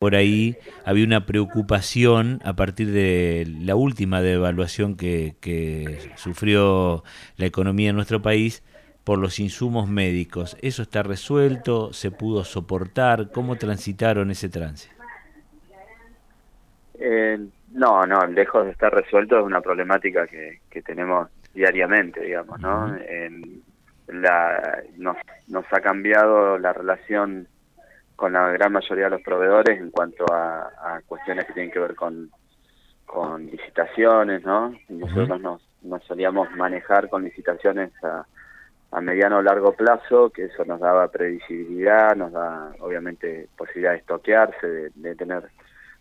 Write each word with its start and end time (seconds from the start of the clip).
por 0.00 0.14
ahí 0.14 0.56
había 0.86 1.04
una 1.04 1.26
preocupación 1.26 2.40
a 2.42 2.54
partir 2.54 2.90
de 2.90 3.46
la 3.60 3.76
última 3.76 4.22
devaluación 4.22 4.96
que, 4.96 5.34
que 5.42 6.10
sufrió 6.16 7.04
la 7.36 7.44
economía 7.44 7.90
en 7.90 7.96
nuestro 7.96 8.22
país 8.22 8.64
por 9.04 9.18
los 9.18 9.38
insumos 9.38 9.90
médicos. 9.90 10.56
¿Eso 10.62 10.80
está 10.80 11.02
resuelto? 11.02 11.92
¿Se 11.92 12.10
pudo 12.10 12.44
soportar? 12.44 13.30
¿Cómo 13.30 13.56
transitaron 13.56 14.30
ese 14.30 14.48
trance? 14.48 14.88
Eh, 16.98 17.38
no, 17.72 18.06
no, 18.06 18.26
lejos 18.26 18.64
de 18.64 18.70
estar 18.70 18.90
resuelto 18.94 19.38
es 19.38 19.44
una 19.44 19.60
problemática 19.60 20.26
que, 20.26 20.60
que 20.70 20.80
tenemos 20.80 21.28
diariamente, 21.52 22.22
digamos, 22.22 22.58
¿no? 22.58 22.96
la, 24.08 24.82
nos, 24.96 25.18
nos 25.48 25.66
ha 25.70 25.80
cambiado 25.82 26.56
la 26.56 26.72
relación 26.72 27.48
con 28.20 28.34
la 28.34 28.50
gran 28.50 28.70
mayoría 28.70 29.04
de 29.04 29.12
los 29.12 29.22
proveedores 29.22 29.80
en 29.80 29.90
cuanto 29.90 30.26
a, 30.30 31.00
cuestiones 31.06 31.46
que 31.46 31.54
tienen 31.54 31.72
que 31.72 31.78
ver 31.78 31.94
con, 31.94 32.30
con 33.06 33.46
licitaciones, 33.46 34.44
¿no? 34.44 34.74
Nosotros 34.90 35.40
nos, 35.40 35.62
nos 35.80 36.04
solíamos 36.04 36.50
manejar 36.54 37.08
con 37.08 37.24
licitaciones 37.24 37.90
a, 38.04 38.26
a 38.90 39.00
mediano 39.00 39.38
o 39.38 39.42
largo 39.42 39.72
plazo, 39.72 40.28
que 40.28 40.44
eso 40.44 40.66
nos 40.66 40.80
daba 40.80 41.08
previsibilidad, 41.08 42.14
nos 42.14 42.32
da 42.32 42.70
obviamente 42.80 43.48
posibilidad 43.56 43.92
de 43.92 43.98
estoquearse, 44.00 44.66
de, 44.66 44.90
de 44.94 45.14
tener 45.14 45.48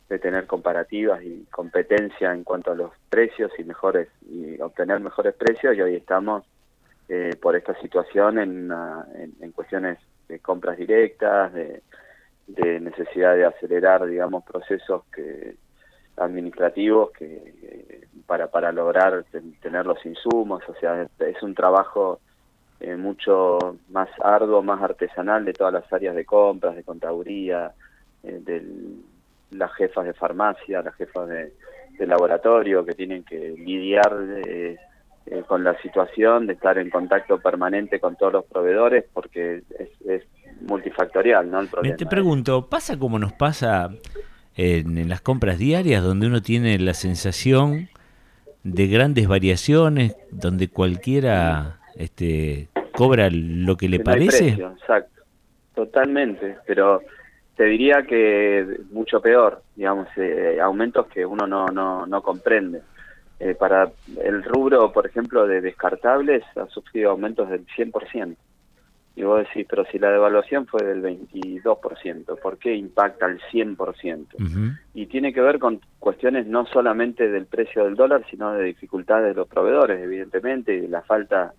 de 0.09 0.19
tener 0.19 0.45
comparativas 0.45 1.23
y 1.23 1.45
competencia 1.51 2.33
en 2.33 2.43
cuanto 2.43 2.71
a 2.71 2.75
los 2.75 2.91
precios 3.09 3.51
y 3.59 3.63
mejores 3.63 4.09
y 4.29 4.59
obtener 4.59 4.99
mejores 4.99 5.35
precios 5.35 5.77
y 5.77 5.81
hoy 5.81 5.95
estamos 5.95 6.43
eh, 7.07 7.37
por 7.39 7.55
esta 7.55 7.79
situación 7.79 8.39
en, 8.39 8.71
en, 9.39 9.51
cuestiones 9.51 9.99
de 10.27 10.39
compras 10.39 10.77
directas, 10.77 11.53
de, 11.53 11.83
de 12.49 12.79
necesidad 12.79 13.35
de 13.35 13.45
acelerar, 13.45 14.05
digamos, 14.05 14.43
procesos 14.43 15.03
que 15.13 15.55
administrativos 16.17 17.11
que 17.11 18.07
para 18.25 18.47
para 18.47 18.71
lograr 18.71 19.23
tener 19.61 19.85
los 19.85 20.05
insumos, 20.05 20.61
o 20.67 20.73
sea, 20.75 21.07
es 21.19 21.43
un 21.43 21.55
trabajo 21.55 22.19
eh, 22.79 22.95
mucho 22.95 23.77
más 23.89 24.09
arduo, 24.21 24.61
más 24.61 24.81
artesanal 24.81 25.45
de 25.45 25.53
todas 25.53 25.73
las 25.73 25.91
áreas 25.93 26.15
de 26.15 26.25
compras, 26.25 26.75
de 26.75 26.83
contaduría, 26.83 27.71
eh, 28.23 28.39
de 28.41 28.63
las 29.51 29.73
jefas 29.75 30.05
de 30.05 30.13
farmacia, 30.13 30.81
las 30.81 30.95
jefas 30.95 31.29
de, 31.29 31.53
laboratorio 31.99 32.85
que 32.85 32.93
tienen 32.93 33.25
que 33.25 33.55
lidiar 33.57 34.17
eh, 34.45 34.77
con 35.47 35.65
la 35.65 35.77
situación 35.81 36.47
de 36.47 36.53
estar 36.53 36.77
en 36.77 36.89
contacto 36.89 37.39
permanente 37.39 37.99
con 37.99 38.15
todos 38.15 38.31
los 38.31 38.45
proveedores 38.45 39.03
porque 39.13 39.63
es, 39.77 39.89
es 40.07 40.23
multifactorial, 40.61 41.49
¿no? 41.49 41.61
El 41.61 41.67
problema. 41.67 41.95
te 41.95 42.05
pregunto, 42.05 42.67
¿pasa 42.67 42.97
como 42.97 43.19
nos 43.19 43.33
pasa 43.33 43.89
en, 44.55 45.09
las 45.09 45.21
compras 45.21 45.57
diarias, 45.57 46.03
donde 46.03 46.27
uno 46.27 46.41
tiene 46.41 46.77
la 46.79 46.93
sensación 46.93 47.89
de 48.63 48.87
grandes 48.87 49.27
variaciones, 49.27 50.15
donde 50.31 50.67
cualquiera 50.67 51.79
este, 51.95 52.67
cobra 52.93 53.29
lo 53.31 53.77
que 53.77 53.89
le 53.89 53.99
parece? 53.99 54.49
exacto, 54.49 55.23
totalmente, 55.73 56.57
pero 56.67 57.01
te 57.55 57.65
diría 57.65 58.03
que 58.03 58.79
mucho 58.91 59.21
peor, 59.21 59.61
digamos, 59.75 60.07
eh, 60.15 60.59
aumentos 60.61 61.07
que 61.07 61.25
uno 61.25 61.45
no, 61.45 61.67
no, 61.67 62.05
no 62.05 62.21
comprende. 62.21 62.81
Eh, 63.39 63.55
para 63.55 63.89
el 64.21 64.43
rubro, 64.43 64.91
por 64.91 65.05
ejemplo, 65.05 65.47
de 65.47 65.61
descartables, 65.61 66.43
ha 66.57 66.67
sufrido 66.67 67.11
aumentos 67.11 67.49
del 67.49 67.65
100%. 67.67 68.35
Y 69.19 69.23
vos 69.23 69.39
decís, 69.39 69.67
pero 69.69 69.83
si 69.91 69.99
la 69.99 70.11
devaluación 70.11 70.65
fue 70.65 70.81
del 70.81 71.03
22%, 71.03 72.39
¿por 72.39 72.57
qué 72.57 72.73
impacta 72.73 73.25
al 73.25 73.41
100%? 73.51 74.77
Y 74.93 75.07
tiene 75.07 75.33
que 75.33 75.41
ver 75.41 75.59
con 75.59 75.81
cuestiones 75.99 76.47
no 76.47 76.65
solamente 76.67 77.27
del 77.27 77.45
precio 77.45 77.83
del 77.83 77.95
dólar, 77.95 78.23
sino 78.31 78.53
de 78.53 78.63
dificultades 78.63 79.27
de 79.27 79.33
los 79.33 79.49
proveedores, 79.49 80.01
evidentemente, 80.01 80.73
y 80.73 80.79
de 80.79 80.87
la 80.87 81.01
falta 81.01 81.53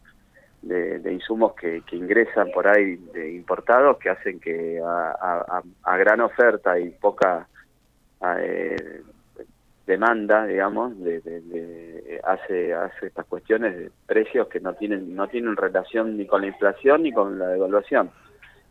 de, 0.63 1.13
insumos 1.13 1.53
que, 1.53 1.83
ingresan 1.93 2.51
por 2.51 2.67
ahí 2.67 2.97
de 3.13 3.35
importados 3.35 3.99
que 3.99 4.09
hacen 4.09 4.41
que 4.41 4.81
a, 4.83 5.97
gran 5.99 6.23
oferta 6.23 6.81
y 6.81 6.89
poca 6.89 7.47
eh, 8.39 9.03
demanda, 9.91 10.47
digamos, 10.47 10.99
de, 11.01 12.21
hace, 12.25 12.73
hace 12.73 13.07
estas 13.07 13.27
cuestiones 13.27 13.77
de 13.77 13.91
precios 14.07 14.49
que 14.49 14.61
no 14.61 14.75
tienen, 14.75 15.15
no 15.15 15.29
tienen 15.29 15.57
relación 15.57 16.17
ni 16.17 16.27
con 16.27 16.43
la 16.43 16.49
inflación 16.49 17.03
ni 17.03 17.13
con 17.13 17.39
la 17.39 17.49
devaluación. 17.49 18.11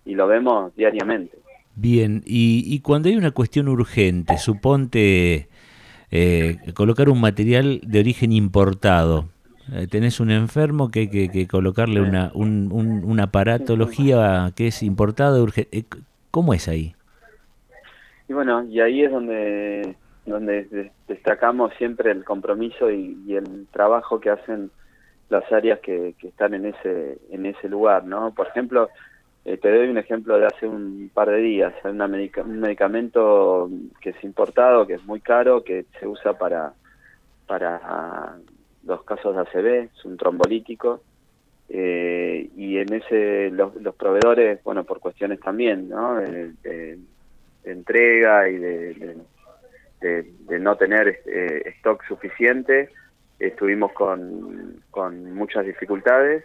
Y 0.05 0.15
lo 0.15 0.27
vemos 0.27 0.75
diariamente. 0.75 1.37
Bien, 1.75 2.23
y, 2.25 2.79
cuando 2.81 3.09
hay 3.09 3.15
una 3.15 3.31
cuestión 3.31 3.67
urgente, 3.67 4.37
suponte 4.37 5.47
eh, 6.11 6.57
colocar 6.73 7.09
un 7.09 7.21
material 7.21 7.79
de 7.85 7.99
origen 7.99 8.31
importado, 8.31 9.29
eh, 9.71 9.87
tenés 9.87 10.19
un 10.19 10.31
enfermo 10.31 10.89
que 10.89 11.01
hay 11.01 11.29
que, 11.29 11.47
colocarle 11.47 12.01
una, 12.01 12.31
un, 12.33 12.69
una 13.05 13.23
aparatología 13.23 14.51
que 14.55 14.67
es 14.67 14.83
importada, 14.83 15.41
urgente. 15.41 15.77
Eh, 15.77 15.83
¿cómo 16.31 16.53
es 16.53 16.67
ahí? 16.67 16.95
Y 18.27 18.33
bueno, 18.33 18.63
y 18.63 18.79
ahí 18.79 19.03
es 19.03 19.11
donde 19.11 19.95
donde 20.29 20.91
destacamos 21.07 21.73
siempre 21.77 22.11
el 22.11 22.23
compromiso 22.23 22.89
y, 22.89 23.35
el 23.35 23.67
trabajo 23.71 24.19
que 24.19 24.29
hacen 24.29 24.71
las 25.29 25.49
áreas 25.51 25.79
que, 25.79 26.15
están 26.21 26.53
en 26.53 26.65
ese 26.65 27.17
en 27.31 27.45
ese 27.45 27.69
lugar, 27.69 28.05
¿no? 28.05 28.33
Por 28.33 28.47
ejemplo, 28.47 28.89
eh, 29.45 29.57
te 29.57 29.71
doy 29.71 29.87
un 29.87 29.97
ejemplo 29.97 30.39
de 30.39 30.45
hace 30.47 30.67
un 30.67 31.11
par 31.13 31.29
de 31.29 31.37
días, 31.37 31.73
una 31.83 32.05
un 32.05 32.59
medicamento 32.59 33.69
que 34.01 34.11
es 34.11 34.23
importado, 34.23 34.87
que 34.87 34.95
es 34.95 35.05
muy 35.05 35.21
caro, 35.21 35.63
que 35.63 35.85
se 35.99 36.07
usa 36.07 36.37
para 36.37 36.73
para 37.47 38.37
los 38.85 39.03
casos 39.03 39.35
de 39.35 39.41
ACV, 39.41 39.89
es 39.93 40.05
un 40.05 40.17
trombolítico, 40.17 41.01
eh, 41.67 42.49
y 42.55 42.77
en 42.77 42.93
ese 42.93 43.49
los, 43.51 43.73
proveedores, 43.95 44.63
bueno, 44.63 44.83
por 44.83 44.99
cuestiones 44.99 45.39
también, 45.39 45.89
¿no? 45.89 46.15
de 46.15 46.99
entrega 47.71 48.49
y 48.49 48.57
de, 48.57 49.17
de, 50.01 50.59
no 50.59 50.75
tener 50.77 51.21
eh, 51.25 51.73
stock 51.77 52.03
suficiente, 52.07 52.89
estuvimos 53.39 53.91
con, 53.93 54.81
con 54.91 55.33
muchas 55.33 55.65
dificultades 55.65 56.43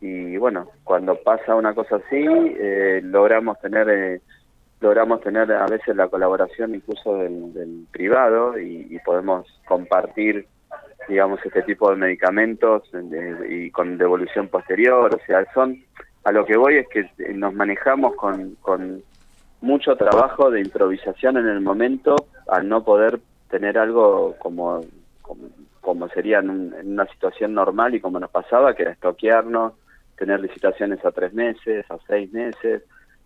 y 0.00 0.36
bueno, 0.36 0.68
cuando 0.84 1.16
pasa 1.22 1.54
una 1.54 1.74
cosa 1.74 1.96
así, 1.96 2.24
eh, 2.26 3.00
logramos 3.04 3.60
tener 3.60 3.88
eh, 3.88 4.20
logramos 4.80 5.20
tener 5.20 5.52
a 5.52 5.66
veces 5.66 5.94
la 5.94 6.08
colaboración 6.08 6.74
incluso 6.74 7.16
del, 7.18 7.86
privado 7.92 8.58
y, 8.58 8.98
podemos 9.04 9.46
compartir 9.66 10.46
digamos 11.08 11.40
este 11.44 11.62
tipo 11.62 11.90
de 11.90 11.96
medicamentos 11.96 12.82
y 13.48 13.70
con 13.70 13.98
devolución 13.98 14.48
posterior, 14.48 15.14
o 15.14 15.26
sea, 15.26 15.44
son 15.52 15.84
a 16.24 16.32
lo 16.32 16.44
que 16.44 16.56
voy 16.56 16.76
es 16.76 16.88
que 16.88 17.08
nos 17.34 17.54
manejamos 17.54 18.14
con, 18.14 18.56
con 18.56 19.02
mucho 19.60 19.96
trabajo 19.96 20.50
de 20.50 20.60
improvisación 20.60 21.36
en 21.36 21.48
el 21.48 21.60
momento 21.60 22.16
al 22.52 22.68
no 22.68 22.84
poder 22.84 23.18
tener 23.48 23.78
algo 23.78 24.36
como, 24.38 24.82
como, 25.80 26.08
sería 26.08 26.40
en, 26.40 26.74
una 26.84 27.06
situación 27.06 27.54
normal 27.54 27.94
y 27.94 28.00
como 28.00 28.20
nos 28.20 28.30
pasaba, 28.30 28.74
que 28.74 28.82
era 28.82 28.92
estoquearnos, 28.92 29.72
tener 30.18 30.38
licitaciones 30.38 31.02
a 31.02 31.12
tres 31.12 31.32
meses, 31.32 31.90
a 31.90 31.96
seis 32.06 32.30
meses, 32.30 32.82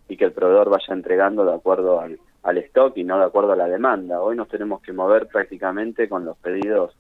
y 0.09 0.16
que 0.16 0.26
el 0.26 0.32
proveedor 0.32 0.70
vaya 0.70 0.94
entregando 0.94 1.44
de 1.44 1.54
acuerdo 1.54 2.00
al, 2.00 2.20
al 2.44 2.59
stock 2.59 2.97
y 2.97 3.03
no 3.03 3.19
de 3.19 3.25
acuerdo 3.25 3.53
a 3.53 3.56
la 3.56 3.66
demanda. 3.66 4.22
Hoy 4.22 4.36
nos 4.36 4.48
tenemos 4.48 4.81
que 4.81 4.92
mover 4.92 5.26
prácticamente 5.26 6.09
con 6.09 6.25
los 6.25 6.36
pedidos 6.36 6.97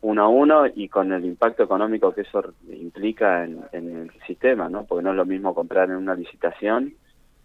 uno 0.00 0.22
a 0.22 0.28
uno 0.28 0.64
y 0.72 0.88
con 0.88 1.12
el 1.12 1.24
impacto 1.24 1.64
económico 1.64 2.14
que 2.14 2.20
eso 2.20 2.54
implica 2.68 3.44
en, 3.44 3.64
en 3.72 3.96
el 4.02 4.12
sistema, 4.28 4.68
¿no? 4.68 4.84
Porque 4.84 5.02
no 5.02 5.10
es 5.10 5.16
lo 5.16 5.26
mismo 5.26 5.56
comprar 5.56 5.90
en 5.90 5.96
una 5.96 6.14
licitación 6.14 6.94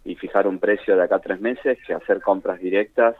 y 0.04 0.14
fijar 0.14 0.46
un 0.46 0.60
precio 0.60 0.94
de 0.94 1.02
acá 1.02 1.18
tres 1.18 1.40
meses 1.40 1.78
que 1.84 1.94
hacer 1.94 2.20
compras 2.20 2.60
directas 2.60 3.16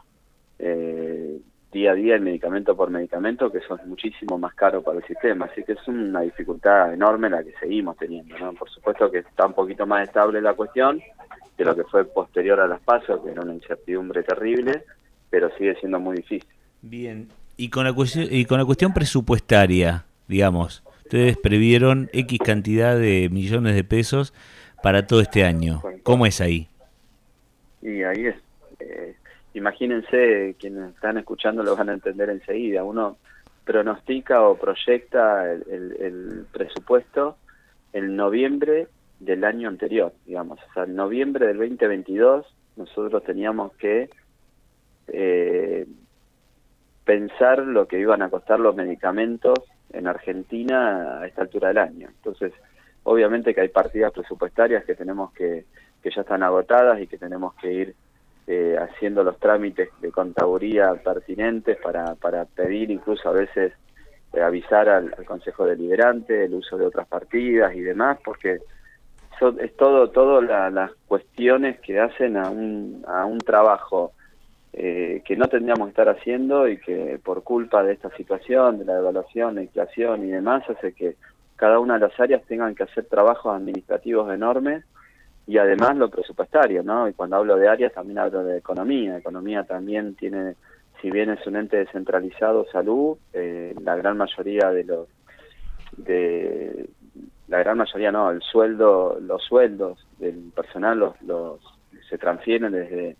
eh, 0.59 1.39
día 1.71 1.91
a 1.91 1.95
día, 1.95 2.17
medicamento 2.19 2.75
por 2.75 2.89
medicamento, 2.89 3.51
que 3.51 3.57
eso 3.59 3.75
es 3.75 3.85
muchísimo 3.85 4.37
más 4.37 4.53
caro 4.55 4.81
para 4.81 4.99
el 4.99 5.05
sistema. 5.05 5.45
Así 5.45 5.63
que 5.63 5.73
es 5.73 5.87
una 5.87 6.21
dificultad 6.21 6.93
enorme 6.93 7.29
la 7.29 7.43
que 7.43 7.53
seguimos 7.59 7.97
teniendo. 7.97 8.37
¿no? 8.39 8.53
Por 8.53 8.69
supuesto 8.69 9.11
que 9.11 9.19
está 9.19 9.45
un 9.45 9.53
poquito 9.53 9.85
más 9.85 10.07
estable 10.07 10.41
la 10.41 10.53
cuestión 10.53 11.01
de 11.57 11.65
lo 11.65 11.75
que 11.75 11.83
fue 11.83 12.05
posterior 12.05 12.59
a 12.59 12.67
las 12.67 12.81
pasos, 12.81 13.21
que 13.23 13.31
era 13.31 13.41
una 13.41 13.53
incertidumbre 13.53 14.23
terrible, 14.23 14.83
pero 15.29 15.49
sigue 15.57 15.75
siendo 15.75 15.99
muy 15.99 16.17
difícil. 16.17 16.49
Bien, 16.81 17.29
y 17.57 17.69
con 17.69 17.85
la 17.85 17.93
cuestión, 17.93 18.27
y 18.29 18.45
con 18.45 18.57
la 18.57 18.65
cuestión 18.65 18.93
presupuestaria, 18.93 20.05
digamos, 20.27 20.83
ustedes 21.03 21.37
previeron 21.37 22.09
X 22.13 22.39
cantidad 22.39 22.97
de 22.97 23.29
millones 23.31 23.75
de 23.75 23.83
pesos 23.83 24.33
para 24.83 25.07
todo 25.07 25.21
este 25.21 25.45
año. 25.45 25.81
¿Cómo 26.03 26.25
es 26.25 26.41
ahí? 26.41 26.67
Y 27.81 28.03
ahí 28.03 28.25
es, 28.27 28.35
eh, 28.79 29.15
imagínense, 29.55 30.55
quienes 30.59 30.93
están 30.93 31.17
escuchando 31.17 31.63
lo 31.63 31.75
van 31.75 31.89
a 31.89 31.93
entender 31.93 32.29
enseguida, 32.29 32.83
uno 32.83 33.17
pronostica 33.63 34.47
o 34.47 34.57
proyecta 34.57 35.51
el, 35.51 36.45
presupuesto 36.51 37.37
en 37.93 38.15
noviembre 38.15 38.87
del 39.19 39.43
año 39.43 39.69
anterior, 39.69 40.13
digamos, 40.25 40.59
o 40.59 40.73
sea, 40.73 40.83
en 40.83 40.95
noviembre 40.95 41.47
del 41.47 41.57
2022 41.57 42.45
nosotros 42.75 43.23
teníamos 43.23 43.73
que 43.77 44.09
pensar 47.05 47.59
lo 47.59 47.87
que 47.87 47.99
iban 47.99 48.21
a 48.21 48.29
costar 48.29 48.59
los 48.59 48.75
medicamentos 48.75 49.59
en 49.93 50.07
Argentina 50.07 51.19
a 51.21 51.27
esta 51.27 51.43
altura 51.43 51.69
del 51.69 51.77
año. 51.77 52.09
Entonces, 52.09 52.51
obviamente 53.03 53.53
que 53.53 53.61
hay 53.61 53.69
partidas 53.69 54.11
presupuestarias 54.11 54.83
que 54.83 54.95
tenemos 54.95 55.31
que, 55.31 55.65
que 56.01 56.11
ya 56.13 56.21
están 56.21 56.43
agotadas 56.43 56.99
y 56.99 57.07
que 57.07 57.17
tenemos 57.17 57.53
que 57.55 57.71
ir 57.71 57.95
eh, 58.47 58.77
haciendo 58.79 59.23
los 59.23 59.39
trámites 59.39 59.89
de 60.01 60.11
contaduría 60.11 60.93
pertinentes 61.03 61.77
para, 61.81 62.15
para 62.15 62.45
pedir 62.45 62.91
incluso 62.91 63.27
a 63.29 63.31
veces 63.31 63.73
eh, 64.33 64.41
avisar 64.41 64.87
al, 64.87 65.11
Consejo 65.25 65.65
Deliberante 65.65 66.45
el 66.45 66.53
uso 66.53 66.77
de 66.77 66.85
otras 66.85 67.07
partidas 67.07 67.73
y 67.73 67.81
demás, 67.81 68.19
porque 68.23 68.59
es 69.59 69.75
todo, 69.75 70.09
todo 70.11 70.41
las 70.41 70.91
cuestiones 71.07 71.79
que 71.79 71.99
hacen 71.99 72.37
a 72.37 72.49
un, 72.49 73.03
a 73.07 73.25
un 73.25 73.39
trabajo 73.39 74.13
eh, 74.73 75.21
que 75.25 75.35
no 75.35 75.47
tendríamos 75.47 75.87
que 75.87 75.89
estar 75.91 76.09
haciendo 76.09 76.67
y 76.67 76.77
que 76.77 77.19
por 77.23 77.43
culpa 77.43 77.81
de 77.83 77.93
esta 77.93 78.09
situación, 78.15 78.77
de 78.77 78.85
la 78.85 78.95
devaluación, 78.95 79.55
la 79.55 79.63
inflación 79.63 80.25
y 80.25 80.31
demás, 80.31 80.69
hace 80.69 80.93
que 80.93 81.15
cada 81.55 81.79
una 81.79 81.95
de 81.95 82.01
las 82.01 82.19
áreas 82.19 82.43
tengan 82.45 82.75
que 82.75 82.83
hacer 82.83 83.05
trabajos 83.05 83.55
administrativos 83.55 84.31
enormes 84.33 84.83
y 85.47 85.57
además 85.57 85.95
lo 85.97 86.09
presupuestario, 86.09 86.83
¿no? 86.83 87.07
Y 87.07 87.13
cuando 87.13 87.37
hablo 87.37 87.55
de 87.55 87.67
áreas 87.67 87.93
también 87.93 88.19
hablo 88.19 88.43
de 88.43 88.57
economía. 88.57 89.17
Economía 89.17 89.63
también 89.63 90.15
tiene, 90.15 90.55
si 91.01 91.11
bien 91.11 91.29
es 91.29 91.45
un 91.45 91.55
ente 91.55 91.77
descentralizado, 91.77 92.65
salud, 92.71 93.17
eh, 93.33 93.75
la 93.81 93.95
gran 93.95 94.17
mayoría 94.17 94.71
de 94.71 94.83
los, 94.83 95.07
de 95.97 96.89
la 97.47 97.59
gran 97.59 97.77
mayoría 97.77 98.11
no, 98.11 98.31
el 98.31 98.41
sueldo, 98.41 99.19
los 99.21 99.43
sueldos 99.43 100.05
del 100.17 100.51
personal 100.55 100.97
los, 100.97 101.21
los 101.21 101.59
se 102.09 102.17
transfieren 102.17 102.71
desde 102.71 103.15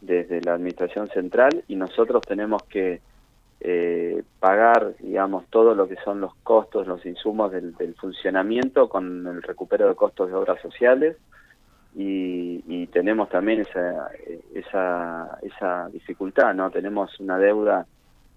desde 0.00 0.40
la 0.42 0.54
administración 0.54 1.08
central 1.08 1.64
y 1.68 1.76
nosotros 1.76 2.22
tenemos 2.26 2.62
que 2.64 3.00
eh, 3.60 4.22
pagar, 4.38 4.94
digamos, 4.98 5.46
todo 5.48 5.74
lo 5.74 5.88
que 5.88 5.96
son 6.04 6.20
los 6.20 6.34
costos, 6.42 6.86
los 6.86 7.04
insumos 7.06 7.50
del, 7.52 7.74
funcionamiento 7.98 8.88
con 8.88 9.26
el 9.26 9.42
recupero 9.42 9.88
de 9.88 9.94
costos 9.94 10.28
de 10.28 10.34
obras 10.34 10.60
sociales 10.60 11.16
y, 11.98 12.86
tenemos 12.92 13.28
también 13.28 13.60
esa, 13.60 14.10
esa, 14.54 15.38
esa 15.42 15.88
dificultad, 15.88 16.54
¿no? 16.54 16.70
Tenemos 16.70 17.18
una 17.20 17.38
deuda 17.38 17.86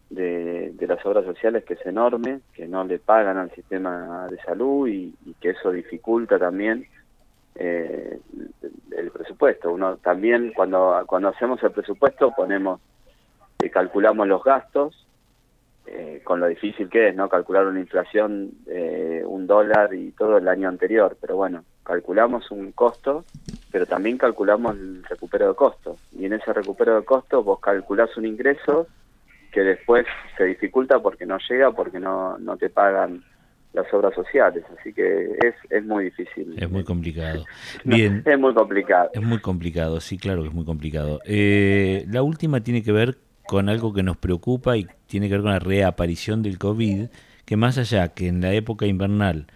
de, 0.09 0.73
las 0.79 1.05
obras 1.05 1.23
sociales 1.25 1.63
que 1.63 1.75
es 1.75 1.85
enorme, 1.85 2.41
que 2.53 2.67
no 2.67 2.83
le 2.83 2.99
pagan 2.99 3.37
al 3.37 3.51
sistema 3.51 4.27
de 4.29 4.37
salud 4.39 4.87
y, 4.87 5.13
que 5.39 5.51
eso 5.51 5.71
dificulta 5.71 6.37
también 6.37 6.85
eh, 7.55 8.19
el 8.97 9.11
presupuesto. 9.11 9.71
Uno 9.71 9.97
también 9.97 10.51
cuando 10.53 11.01
cuando 11.05 11.29
hacemos 11.29 11.61
el 11.63 11.71
presupuesto 11.71 12.33
ponemos 12.35 12.81
eh, 13.59 13.69
calculamos 13.69 14.27
los 14.27 14.43
gastos 14.43 15.05
eh, 15.91 16.21
con 16.23 16.39
lo 16.39 16.47
difícil 16.47 16.87
que 16.87 17.09
es, 17.09 17.15
¿no? 17.15 17.27
Calcular 17.29 17.65
una 17.65 17.79
inflación, 17.79 18.51
eh, 18.67 19.23
un 19.25 19.47
dólar 19.47 19.91
y 19.95 20.11
todo 20.11 20.37
el 20.37 20.47
año 20.47 20.69
anterior, 20.69 21.17
pero 21.19 21.35
bueno, 21.35 21.63
calculamos 21.83 22.51
un 22.51 22.71
costo, 22.73 23.25
pero 23.71 23.85
también 23.85 24.17
calculamos 24.17 24.75
el 24.75 25.03
recupero 25.03 25.49
de 25.49 25.55
costos. 25.55 25.99
Y 26.17 26.25
en 26.25 26.33
ese 26.33 26.53
recupero 26.53 26.95
de 26.95 27.05
costos 27.05 27.43
vos 27.43 27.59
calculás 27.59 28.15
un 28.17 28.25
ingreso 28.25 28.87
que 29.51 29.61
después 29.61 30.05
se 30.37 30.45
dificulta 30.45 30.99
porque 30.99 31.25
no 31.25 31.37
llega, 31.49 31.71
porque 31.71 31.99
no, 31.99 32.37
no 32.37 32.57
te 32.57 32.69
pagan 32.69 33.23
las 33.73 33.91
obras 33.93 34.15
sociales, 34.15 34.63
así 34.79 34.93
que 34.93 35.25
es, 35.25 35.53
es 35.69 35.85
muy 35.85 36.05
difícil. 36.05 36.55
Es 36.57 36.69
muy 36.69 36.83
complicado. 36.83 37.45
Bien. 37.83 38.23
es 38.25 38.39
muy 38.39 38.53
complicado. 38.53 39.11
Es 39.13 39.21
muy 39.21 39.39
complicado, 39.39 39.99
sí, 39.99 40.17
claro 40.17 40.41
que 40.41 40.47
es 40.47 40.53
muy 40.53 40.65
complicado. 40.65 41.19
Eh, 41.25 42.05
la 42.09 42.23
última 42.23 42.61
tiene 42.61 42.81
que 42.81 42.91
ver 42.91 43.17
con 43.47 43.69
algo 43.69 43.93
que 43.93 44.03
nos 44.03 44.17
preocupa 44.17 44.75
y 44.77 44.87
tiene 45.05 45.27
que 45.27 45.35
ver 45.35 45.41
con 45.43 45.51
la 45.51 45.59
reaparición 45.59 46.41
del 46.41 46.57
COVID, 46.57 47.09
que 47.45 47.57
más 47.57 47.77
allá 47.77 48.09
que 48.09 48.27
en 48.27 48.41
la 48.41 48.53
época 48.53 48.87
invernal 48.87 49.47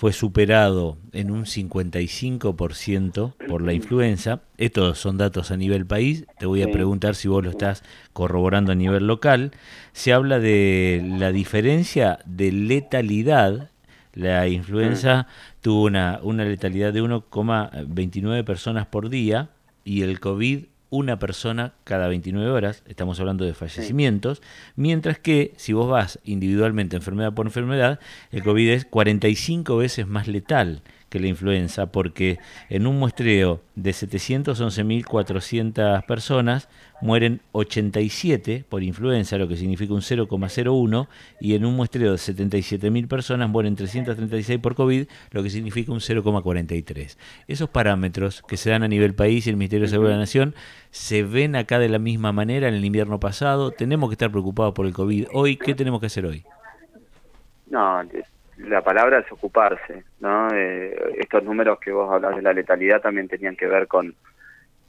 fue 0.00 0.14
superado 0.14 0.96
en 1.12 1.30
un 1.30 1.44
55% 1.44 3.34
por 3.46 3.60
la 3.60 3.74
influenza, 3.74 4.40
estos 4.56 4.98
son 4.98 5.18
datos 5.18 5.50
a 5.50 5.58
nivel 5.58 5.84
país, 5.84 6.24
te 6.38 6.46
voy 6.46 6.62
a 6.62 6.72
preguntar 6.72 7.14
si 7.14 7.28
vos 7.28 7.44
lo 7.44 7.50
estás 7.50 7.82
corroborando 8.14 8.72
a 8.72 8.76
nivel 8.76 9.06
local, 9.06 9.50
se 9.92 10.14
habla 10.14 10.38
de 10.38 11.06
la 11.18 11.32
diferencia 11.32 12.18
de 12.24 12.50
letalidad. 12.50 13.68
La 14.14 14.48
influenza 14.48 15.26
tuvo 15.60 15.82
una, 15.82 16.20
una 16.22 16.46
letalidad 16.46 16.94
de 16.94 17.02
1,29 17.02 18.42
personas 18.42 18.86
por 18.86 19.10
día 19.10 19.50
y 19.84 20.00
el 20.00 20.18
COVID 20.18 20.64
una 20.90 21.18
persona 21.18 21.72
cada 21.84 22.08
29 22.08 22.50
horas, 22.50 22.82
estamos 22.86 23.18
hablando 23.20 23.44
de 23.44 23.54
fallecimientos, 23.54 24.42
mientras 24.76 25.18
que 25.18 25.54
si 25.56 25.72
vos 25.72 25.88
vas 25.88 26.18
individualmente 26.24 26.96
enfermedad 26.96 27.32
por 27.32 27.46
enfermedad, 27.46 28.00
el 28.32 28.42
COVID 28.42 28.70
es 28.70 28.84
45 28.84 29.76
veces 29.76 30.06
más 30.06 30.28
letal 30.28 30.82
que 31.10 31.20
la 31.20 31.26
influenza, 31.26 31.92
porque 31.92 32.38
en 32.70 32.86
un 32.86 32.98
muestreo 32.98 33.60
de 33.74 33.90
711.400 33.90 36.06
personas 36.06 36.70
mueren 37.02 37.42
87 37.52 38.64
por 38.68 38.82
influenza, 38.82 39.36
lo 39.36 39.48
que 39.48 39.56
significa 39.56 39.92
un 39.92 40.02
0,01, 40.02 41.08
y 41.40 41.54
en 41.54 41.64
un 41.64 41.74
muestreo 41.74 42.12
de 42.12 42.18
77.000 42.18 43.08
personas 43.08 43.50
mueren 43.50 43.74
336 43.74 44.60
por 44.60 44.74
COVID, 44.74 45.06
lo 45.32 45.42
que 45.42 45.50
significa 45.50 45.92
un 45.92 46.00
0,43. 46.00 47.16
Esos 47.48 47.68
parámetros 47.68 48.42
que 48.46 48.56
se 48.56 48.70
dan 48.70 48.84
a 48.84 48.88
nivel 48.88 49.14
país 49.14 49.46
y 49.46 49.50
el 49.50 49.56
Ministerio 49.56 49.86
de 49.86 49.90
Salud 49.90 50.06
de 50.06 50.12
la 50.12 50.18
Nación 50.18 50.54
se 50.90 51.24
ven 51.24 51.56
acá 51.56 51.80
de 51.80 51.88
la 51.88 51.98
misma 51.98 52.30
manera 52.32 52.68
en 52.68 52.74
el 52.74 52.84
invierno 52.84 53.18
pasado. 53.18 53.72
Tenemos 53.72 54.10
que 54.10 54.14
estar 54.14 54.30
preocupados 54.30 54.74
por 54.74 54.86
el 54.86 54.92
COVID 54.92 55.26
hoy. 55.32 55.56
¿Qué 55.56 55.74
tenemos 55.74 55.98
que 56.00 56.06
hacer 56.06 56.24
hoy? 56.24 56.44
No, 57.68 58.00
la 58.68 58.82
palabra 58.82 59.20
es 59.20 59.32
ocuparse, 59.32 60.04
¿no? 60.20 60.48
Eh, 60.52 61.14
estos 61.18 61.42
números 61.42 61.78
que 61.80 61.92
vos 61.92 62.12
hablas 62.12 62.36
de 62.36 62.42
la 62.42 62.52
letalidad 62.52 63.00
también 63.00 63.28
tenían 63.28 63.56
que 63.56 63.66
ver 63.66 63.86
con, 63.86 64.14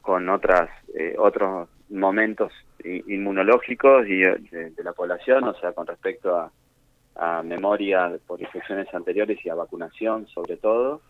con 0.01 0.27
otras, 0.29 0.69
eh, 0.97 1.15
otros 1.17 1.69
momentos 1.89 2.51
inmunológicos 2.83 4.07
y 4.07 4.23
eh, 4.23 4.37
de, 4.51 4.83
la 4.83 4.93
población, 4.93 5.43
o 5.45 5.53
sea, 5.55 5.71
con 5.73 5.87
respecto 5.87 6.35
a, 6.35 6.51
a 7.15 7.43
memoria 7.43 8.11
por 8.27 8.41
infecciones 8.41 8.93
anteriores 8.93 9.39
y 9.45 9.49
a 9.49 9.55
vacunación 9.55 10.27
sobre 10.27 10.57
todo, 10.57 11.01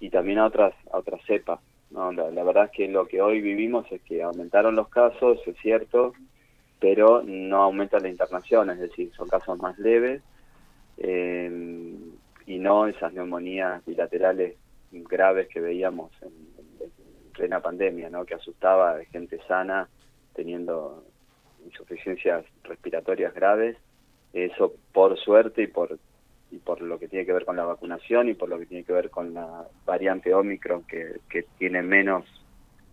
y 0.00 0.10
también 0.10 0.38
a 0.38 0.46
otras, 0.46 0.74
a 0.92 0.98
otras 0.98 1.20
cepas. 1.26 1.60
¿no? 1.90 2.10
La, 2.12 2.42
verdad 2.42 2.64
es 2.66 2.70
que 2.72 2.88
lo 2.88 3.06
que 3.06 3.22
hoy 3.22 3.40
vivimos 3.40 3.90
es 3.92 4.00
que 4.02 4.22
aumentaron 4.22 4.74
los 4.74 4.88
casos, 4.88 5.38
es 5.46 5.56
cierto, 5.58 6.14
pero 6.80 7.22
no 7.22 7.62
aumenta 7.62 8.00
la 8.00 8.08
internación, 8.08 8.70
es 8.70 8.80
decir, 8.80 9.12
son 9.14 9.28
casos 9.28 9.58
más 9.58 9.78
leves 9.78 10.22
eh, 10.98 11.91
y 12.46 12.58
no 12.58 12.86
esas 12.86 13.12
neumonías 13.12 13.84
bilaterales 13.84 14.56
graves 14.90 15.48
que 15.48 15.60
veíamos 15.60 16.10
en, 16.22 16.52
plena 17.32 17.60
pandemia, 17.60 18.10
¿no? 18.10 18.26
que 18.26 18.34
asustaba 18.34 18.92
a 18.92 19.04
gente 19.06 19.40
sana 19.48 19.88
teniendo 20.34 21.02
insuficiencias 21.64 22.44
respiratorias 22.64 23.32
graves. 23.32 23.76
Eso 24.34 24.74
por 24.92 25.18
suerte 25.18 25.62
y 25.62 25.66
por 25.66 25.98
y 26.50 26.58
por 26.58 26.82
lo 26.82 26.98
que 26.98 27.08
tiene 27.08 27.24
que 27.24 27.32
ver 27.32 27.46
con 27.46 27.56
la 27.56 27.64
vacunación 27.64 28.28
y 28.28 28.34
por 28.34 28.50
lo 28.50 28.58
que 28.58 28.66
tiene 28.66 28.84
que 28.84 28.92
ver 28.92 29.08
con 29.08 29.32
la 29.32 29.66
variante 29.86 30.34
Omicron 30.34 30.84
que, 30.84 31.20
que 31.30 31.46
tiene 31.56 31.82
menos 31.82 32.26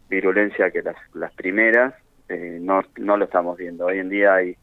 virulencia 0.10 0.72
que 0.72 0.82
las, 0.82 0.96
las 1.14 1.34
primeras, 1.34 1.94
eh, 2.30 2.58
no, 2.62 2.82
no 2.98 3.18
lo 3.18 3.26
estamos 3.26 3.58
viendo. 3.58 3.86
Hoy 3.86 4.00
en 4.00 4.10
día 4.10 4.36
hay 4.36 4.56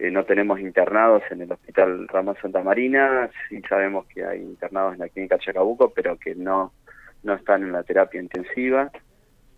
eh, 0.00 0.10
no 0.10 0.24
tenemos 0.24 0.58
internados 0.60 1.22
en 1.30 1.42
el 1.42 1.52
Hospital 1.52 2.08
Ramón 2.08 2.34
Santa 2.40 2.62
Marina, 2.62 3.28
sí 3.48 3.60
sabemos 3.68 4.06
que 4.06 4.24
hay 4.24 4.40
internados 4.40 4.94
en 4.94 5.00
la 5.00 5.10
Clínica 5.10 5.38
Chacabuco, 5.38 5.92
pero 5.94 6.16
que 6.16 6.34
no, 6.34 6.72
no 7.22 7.34
están 7.34 7.64
en 7.64 7.72
la 7.72 7.82
terapia 7.82 8.18
intensiva. 8.18 8.90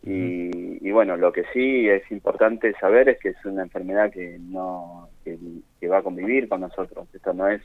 Y, 0.04 0.90
bueno, 0.90 1.16
lo 1.16 1.32
que 1.32 1.44
sí 1.52 1.88
es 1.88 2.10
importante 2.10 2.72
saber 2.80 3.08
es 3.08 3.20
que 3.20 3.28
es 3.28 3.44
una 3.44 3.62
enfermedad 3.62 4.10
que 4.10 4.36
no 4.40 5.10
que, 5.24 5.38
va 5.86 5.98
a 5.98 6.02
convivir 6.02 6.48
con 6.48 6.62
nosotros. 6.62 7.06
Esto 7.14 7.32
no 7.32 7.46
es 7.46 7.62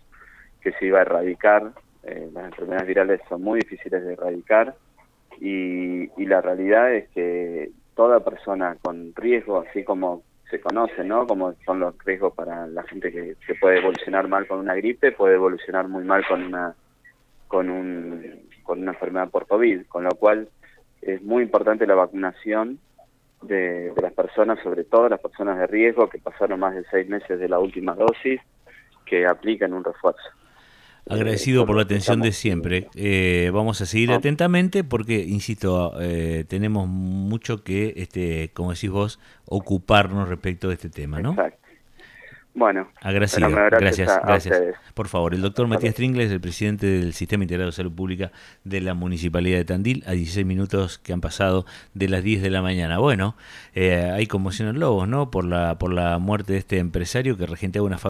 que 0.62 0.72
se 0.74 0.86
iba 0.86 1.00
a 1.00 1.02
erradicar. 1.02 1.72
Eh, 2.04 2.30
las 2.32 2.46
enfermedades 2.46 2.88
virales 2.88 3.22
son 3.28 3.42
muy 3.42 3.62
difíciles 3.62 4.04
de 4.04 4.14
erradicar 4.14 4.76
y, 5.42 6.12
y 6.16 6.26
la 6.28 6.42
realidad 6.42 6.94
es 6.94 7.10
que 7.10 7.72
toda 7.96 8.24
persona 8.24 8.78
con 8.84 9.16
riesgo, 9.16 9.66
así 9.68 9.84
como 9.84 10.22
se 10.50 10.60
conoce, 10.62 11.04
¿no? 11.04 11.28
Como 11.28 11.54
son 11.66 11.80
los 11.80 11.96
riesgos 12.06 12.34
para 12.34 12.68
la 12.68 12.84
gente 12.84 13.12
que, 13.12 13.36
se 13.46 13.56
puede 13.56 13.80
evolucionar 13.80 14.28
mal 14.28 14.48
con 14.48 14.60
una 14.60 14.76
gripe, 14.76 15.12
puede 15.12 15.36
evolucionar 15.36 15.88
muy 15.88 16.04
mal 16.04 16.26
con 16.28 16.44
una 16.44 16.76
con 17.48 17.70
un 17.70 18.48
con 18.64 18.82
una 18.82 18.92
enfermedad 18.92 19.30
por 19.30 19.48
COVID, 19.48 19.86
con 19.88 20.04
lo 20.04 20.12
cual 20.12 20.50
es 21.02 21.22
muy 21.22 21.44
importante 21.44 21.88
la 21.88 21.96
vacunación 21.96 22.80
de, 23.42 23.92
de 23.92 24.02
las 24.02 24.14
personas, 24.14 24.60
sobre 24.62 24.84
todo 24.84 25.08
las 25.08 25.22
personas 25.22 25.58
de 25.58 25.68
riesgo 25.68 26.10
que 26.10 26.18
pasaron 26.18 26.60
más 26.60 26.76
de 26.76 26.84
seis 26.92 27.08
meses 27.08 27.40
de 27.40 27.48
la 27.48 27.60
última 27.60 27.94
dosis, 27.94 28.42
que 29.06 29.26
apliquen 29.26 29.74
un 29.74 29.84
refuerzo. 29.84 30.37
Agradecido 31.10 31.66
por 31.66 31.76
la 31.76 31.84
atención 31.84 32.22
de 32.22 32.32
siempre. 32.32 32.88
Eh, 32.96 33.50
vamos 33.54 33.82
a 33.82 33.86
seguir 33.86 34.12
atentamente 34.12 34.84
porque, 34.84 35.20
insisto, 35.20 35.94
eh, 36.00 36.46
tenemos 36.48 36.88
mucho 36.88 37.64
que, 37.64 37.94
este, 37.98 38.52
como 38.54 38.74
decís 38.74 38.90
vos, 38.90 39.20
ocuparnos 39.46 40.28
respecto 40.30 40.68
de 40.68 40.76
este 40.76 40.90
tema, 40.90 41.20
¿no? 41.20 41.32
Exacto. 41.32 41.68
Bueno, 42.58 42.88
agradecido. 43.02 43.52
gracias, 43.52 44.20
gracias. 44.24 44.60
Por 44.96 45.08
favor, 45.10 45.36
el 45.36 45.44
doctor 45.44 45.68
Matías 45.68 45.94
Tringles, 45.94 46.32
el 46.32 46.42
presidente 46.42 46.88
del 46.88 47.14
Sistema 47.14 47.44
Integrado 47.44 47.70
de 47.70 47.76
Salud 47.76 47.92
Pública 47.92 48.32
de 48.64 48.82
la 48.82 48.96
Municipalidad 48.96 49.60
de 49.60 49.66
Tandil, 49.66 50.04
a 50.08 50.14
16 50.14 50.44
minutos 50.44 50.98
que 50.98 51.14
han 51.14 51.22
pasado 51.22 51.68
de 51.94 52.10
las 52.10 52.24
10 52.24 52.42
de 52.42 52.50
la 52.50 52.64
mañana. 52.64 52.98
Bueno, 52.98 53.36
eh, 53.76 54.10
hay 54.12 54.26
conmoción 54.26 54.70
en 54.70 54.80
Lobos, 54.80 55.08
¿no? 55.08 55.30
Por 55.30 55.46
la, 55.46 55.78
por 55.78 55.94
la 55.94 56.18
muerte 56.18 56.54
de 56.54 56.60
este 56.60 56.80
empresario 56.80 57.38
que 57.38 57.46
regenteaba 57.46 57.86
una 57.86 58.00
fábrica 58.00 58.06